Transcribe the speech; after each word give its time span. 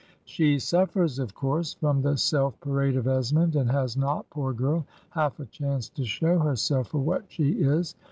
She 0.25 0.57
suffers, 0.57 1.19
of 1.19 1.35
course, 1.35 1.75
from 1.75 2.01
the 2.01 2.15
self 2.17 2.59
parade 2.59 2.95
of 2.95 3.07
Esmond, 3.07 3.55
and 3.55 3.69
has 3.69 3.95
not, 3.95 4.27
poor 4.31 4.51
girl, 4.51 4.83
half 5.11 5.39
a 5.39 5.45
chance 5.45 5.89
to 5.89 6.03
show 6.05 6.39
herself 6.39 6.87
for 6.87 6.97
what 7.01 7.25
she 7.29 7.51
is. 7.51 7.93